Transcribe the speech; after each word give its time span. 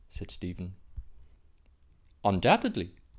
said 0.09 0.31
Stephen. 0.31 0.73
"Undoubtedly. 2.25 2.95